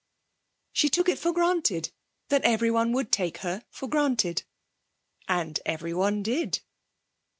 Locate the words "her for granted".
3.45-4.41